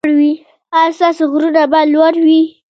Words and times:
ایا 0.77 0.93
ستاسو 0.97 1.23
غرونه 1.31 1.63
به 1.71 1.81
لوړ 1.93 2.13
وي؟ 2.25 2.41